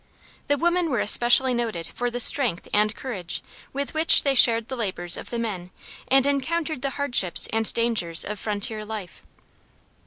The 0.47 0.57
women 0.57 0.89
were 0.89 0.99
especially 0.99 1.53
noted 1.53 1.85
for 1.85 2.09
the 2.09 2.19
strength 2.19 2.67
and 2.73 2.95
courage 2.95 3.43
with 3.71 3.93
which 3.93 4.23
they 4.23 4.33
shared 4.33 4.67
the 4.67 4.75
labors 4.75 5.15
of 5.15 5.29
the 5.29 5.37
men 5.37 5.69
and 6.07 6.25
encountered 6.25 6.81
the 6.81 6.89
hardships 6.97 7.47
and 7.53 7.71
dangers 7.71 8.25
of 8.25 8.39
frontier 8.39 8.83
life. 8.83 9.21